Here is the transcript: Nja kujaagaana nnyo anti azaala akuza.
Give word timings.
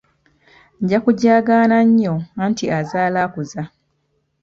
Nja 0.81 0.97
kujaagaana 1.03 1.77
nnyo 1.87 2.13
anti 2.43 2.65
azaala 2.79 3.19
akuza. 3.25 3.61